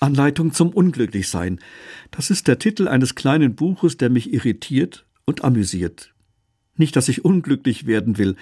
Anleitung 0.00 0.52
zum 0.52 0.70
Unglücklichsein. 0.70 1.60
Das 2.10 2.30
ist 2.30 2.48
der 2.48 2.58
Titel 2.58 2.88
eines 2.88 3.14
kleinen 3.14 3.54
Buches, 3.54 3.98
der 3.98 4.08
mich 4.08 4.32
irritiert 4.32 5.04
und 5.26 5.44
amüsiert. 5.44 6.14
Nicht, 6.76 6.96
dass 6.96 7.08
ich 7.08 7.24
unglücklich 7.24 7.86
werden 7.86 8.16
will, 8.16 8.36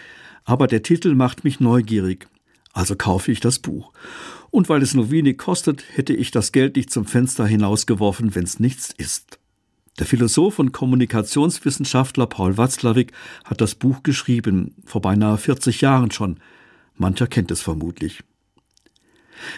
aber 0.45 0.69
der 0.69 0.85
Titel 0.85 1.15
macht 1.15 1.43
mich 1.43 1.59
neugierig. 1.59 2.29
Also 2.73 2.95
kaufe 2.95 3.33
ich 3.33 3.41
das 3.41 3.59
Buch. 3.59 3.93
Und 4.51 4.69
weil 4.69 4.83
es 4.83 4.95
nur 4.95 5.11
wenig 5.11 5.37
kostet, 5.37 5.85
hätte 5.93 6.15
ich 6.15 6.31
das 6.31 6.53
Geld 6.53 6.77
nicht 6.77 6.91
zum 6.91 7.07
Fenster 7.07 7.45
hinausgeworfen, 7.47 8.37
wenn's 8.37 8.61
nichts 8.61 8.95
ist. 8.97 9.41
Der 9.99 10.07
Philosoph 10.07 10.61
und 10.61 10.71
Kommunikationswissenschaftler 10.71 12.29
Paul 12.29 12.57
Watzlawick 12.57 13.13
hat 13.45 13.61
das 13.61 13.75
Buch 13.75 14.05
geschrieben, 14.05 14.77
vor 14.85 15.01
beinahe 15.01 15.37
40 15.37 15.81
Jahren 15.81 16.13
schon. 16.13 16.39
Mancher 16.95 17.27
kennt 17.27 17.51
es 17.51 17.61
vermutlich. 17.61 18.21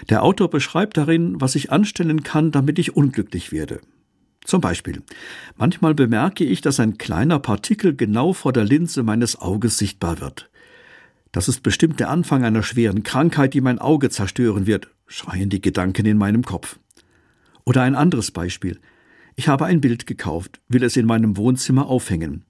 Der 0.08 0.22
Autor 0.22 0.50
beschreibt 0.50 0.96
darin, 0.96 1.40
was 1.40 1.54
ich 1.54 1.70
anstellen 1.70 2.22
kann, 2.22 2.50
damit 2.50 2.78
ich 2.78 2.96
unglücklich 2.96 3.52
werde. 3.52 3.80
Zum 4.44 4.60
Beispiel, 4.60 5.02
manchmal 5.56 5.94
bemerke 5.94 6.44
ich, 6.44 6.60
dass 6.60 6.80
ein 6.80 6.98
kleiner 6.98 7.38
Partikel 7.38 7.94
genau 7.94 8.32
vor 8.32 8.52
der 8.52 8.64
Linse 8.64 9.02
meines 9.02 9.40
Auges 9.40 9.78
sichtbar 9.78 10.20
wird. 10.20 10.50
Das 11.32 11.48
ist 11.48 11.62
bestimmt 11.62 12.00
der 12.00 12.10
Anfang 12.10 12.44
einer 12.44 12.62
schweren 12.62 13.02
Krankheit, 13.02 13.54
die 13.54 13.60
mein 13.60 13.78
Auge 13.78 14.10
zerstören 14.10 14.66
wird, 14.66 14.88
schreien 15.06 15.50
die 15.50 15.60
Gedanken 15.60 16.06
in 16.06 16.18
meinem 16.18 16.42
Kopf. 16.42 16.78
Oder 17.64 17.82
ein 17.82 17.94
anderes 17.94 18.30
Beispiel. 18.30 18.80
Ich 19.36 19.46
habe 19.46 19.66
ein 19.66 19.80
Bild 19.80 20.06
gekauft, 20.06 20.60
will 20.68 20.82
es 20.82 20.96
in 20.96 21.06
meinem 21.06 21.36
Wohnzimmer 21.36 21.86
aufhängen. 21.86 22.44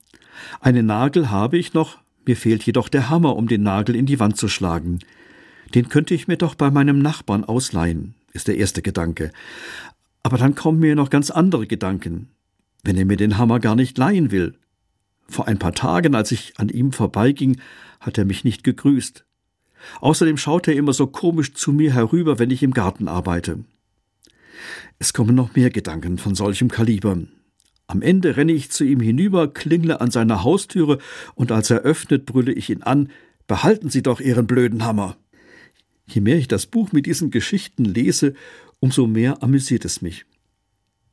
Einen 0.60 0.87
Nagel 0.87 1.30
habe 1.30 1.59
ich 1.59 1.74
noch, 1.74 1.99
mir 2.27 2.37
fehlt 2.37 2.62
jedoch 2.62 2.88
der 2.88 3.10
Hammer, 3.10 3.37
um 3.37 3.49
den 3.49 3.62
Nagel 3.62 3.95
in 3.97 4.07
die 4.07 4.21
Wand 4.21 4.37
zu 4.37 4.49
schlagen. 4.49 5.01
Den 5.74 5.88
könnte 5.88 6.15
ich 6.15 6.29
mir 6.29 6.37
doch 6.37 6.55
bei 6.55 6.70
meinem 6.70 6.98
Nachbarn 6.98 7.45
ausleihen, 7.45 8.15
ist 8.33 8.48
der 8.48 8.56
erste 8.56 8.83
Gedanke. 8.83 9.30
Aber 10.23 10.37
dann 10.37 10.55
kommen 10.55 10.80
mir 10.80 10.96
noch 10.96 11.10
ganz 11.10 11.30
andere 11.30 11.66
Gedanken. 11.66 12.29
Wenn 12.83 12.96
er 12.96 13.05
mir 13.05 13.16
den 13.16 13.38
Hammer 13.38 13.60
gar 13.60 13.76
nicht 13.76 13.96
leihen 13.98 14.30
will. 14.30 14.54
Vor 15.29 15.46
ein 15.46 15.59
paar 15.59 15.73
Tagen, 15.73 16.15
als 16.15 16.32
ich 16.32 16.54
an 16.59 16.68
ihm 16.68 16.93
vorbeiging, 16.93 17.60
hat 18.01 18.18
er 18.18 18.24
mich 18.24 18.45
nicht 18.45 18.65
gegrüßt. 18.65 19.24
Außerdem 20.01 20.37
schaut 20.37 20.68
er 20.68 20.74
immer 20.74 20.93
so 20.93 21.07
komisch 21.07 21.54
zu 21.54 21.73
mir 21.73 21.95
herüber, 21.95 22.38
wenn 22.38 22.51
ich 22.51 22.63
im 22.63 22.73
Garten 22.73 23.09
arbeite. 23.09 23.65
Es 24.98 25.13
kommen 25.13 25.35
noch 25.35 25.54
mehr 25.54 25.71
Gedanken 25.71 26.18
von 26.18 26.35
solchem 26.35 26.68
Kaliber. 26.68 27.18
Am 27.87 28.02
Ende 28.02 28.37
renne 28.37 28.52
ich 28.52 28.71
zu 28.71 28.85
ihm 28.85 29.01
hinüber, 29.01 29.52
klingle 29.52 30.01
an 30.01 30.10
seiner 30.10 30.45
Haustüre, 30.45 30.98
und 31.35 31.52
als 31.52 31.71
er 31.71 31.80
öffnet, 31.80 32.26
brülle 32.26 32.52
ich 32.52 32.71
ihn 32.71 32.82
an 32.82 33.09
Behalten 33.46 33.91
Sie 33.91 34.02
doch 34.02 34.21
Ihren 34.21 34.46
blöden 34.46 34.85
Hammer. 34.85 35.16
Je 36.13 36.21
mehr 36.21 36.37
ich 36.37 36.49
das 36.49 36.66
Buch 36.66 36.93
mit 36.93 37.07
diesen 37.07 37.30
Geschichten 37.30 37.85
lese, 37.85 38.35
umso 38.80 39.07
mehr 39.07 39.43
amüsiert 39.43 39.85
es 39.85 40.03
mich. 40.03 40.27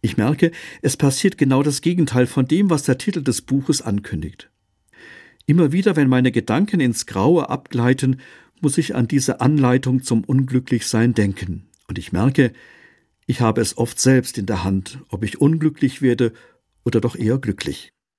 Ich 0.02 0.18
merke, 0.18 0.52
es 0.82 0.98
passiert 0.98 1.38
genau 1.38 1.64
das 1.64 1.82
Gegenteil 1.82 2.26
von 2.26 2.48
dem, 2.48 2.70
was 2.70 2.84
der 2.84 2.98
Titel 2.98 3.22
des 3.22 3.42
Buches 3.42 3.82
ankündigt. 3.82 4.50
Immer 5.46 5.72
wieder, 5.72 5.96
wenn 5.96 6.10
meine 6.10 6.32
Gedanken 6.32 6.80
ins 6.80 7.06
Graue 7.06 7.50
abgleiten, 7.50 8.20
muss 8.60 8.78
ich 8.78 8.96
an 8.96 9.08
diese 9.08 9.40
Anleitung 9.40 10.02
zum 10.04 10.24
Unglücklichsein 10.24 11.14
denken. 11.14 11.68
Und 11.88 12.00
ich 12.00 12.12
merke, 12.12 12.54
ich 13.28 13.42
habe 13.42 13.62
es 13.62 13.78
oft 13.78 14.00
selbst 14.00 14.38
in 14.38 14.46
der 14.46 14.64
Hand, 14.64 15.00
ob 15.10 15.24
ich 15.24 15.40
unglücklich 15.40 16.02
werde 16.02 16.34
oder 16.84 17.02
doch 17.02 17.16
eher 17.16 17.38
glücklich. 17.38 17.94